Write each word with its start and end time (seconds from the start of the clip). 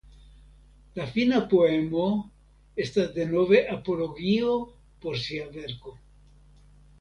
La 0.99 1.03
fina 1.17 1.41
poemo 1.51 2.05
estas 2.85 3.11
denove 3.19 3.61
apologio 3.75 4.57
por 5.05 5.21
sia 5.27 5.47
verko. 5.61 5.95